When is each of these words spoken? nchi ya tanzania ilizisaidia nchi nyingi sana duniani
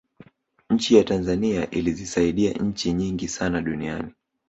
nchi 0.69 0.95
ya 0.95 1.03
tanzania 1.03 1.69
ilizisaidia 1.71 2.53
nchi 2.53 2.93
nyingi 2.93 3.27
sana 3.27 3.61
duniani 3.61 4.13